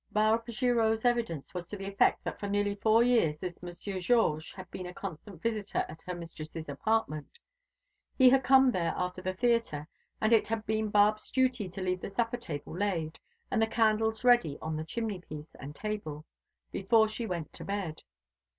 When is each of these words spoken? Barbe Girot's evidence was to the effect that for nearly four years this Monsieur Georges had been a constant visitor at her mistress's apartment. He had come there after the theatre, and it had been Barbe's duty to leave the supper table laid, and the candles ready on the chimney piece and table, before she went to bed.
Barbe 0.11 0.47
Girot's 0.47 1.05
evidence 1.05 1.53
was 1.53 1.69
to 1.69 1.77
the 1.77 1.85
effect 1.85 2.23
that 2.23 2.39
for 2.39 2.47
nearly 2.47 2.73
four 2.73 3.03
years 3.03 3.37
this 3.37 3.61
Monsieur 3.61 3.99
Georges 3.99 4.51
had 4.51 4.67
been 4.71 4.87
a 4.87 4.95
constant 4.95 5.43
visitor 5.43 5.85
at 5.87 6.01
her 6.07 6.15
mistress's 6.15 6.67
apartment. 6.67 7.37
He 8.17 8.31
had 8.31 8.43
come 8.43 8.71
there 8.71 8.95
after 8.97 9.21
the 9.21 9.35
theatre, 9.35 9.87
and 10.19 10.33
it 10.33 10.47
had 10.47 10.65
been 10.65 10.89
Barbe's 10.89 11.29
duty 11.29 11.69
to 11.69 11.81
leave 11.83 12.01
the 12.01 12.09
supper 12.09 12.37
table 12.37 12.75
laid, 12.75 13.19
and 13.51 13.61
the 13.61 13.67
candles 13.67 14.23
ready 14.23 14.57
on 14.59 14.75
the 14.75 14.83
chimney 14.85 15.19
piece 15.19 15.53
and 15.59 15.75
table, 15.75 16.25
before 16.71 17.07
she 17.07 17.27
went 17.27 17.53
to 17.53 17.63
bed. 17.63 18.01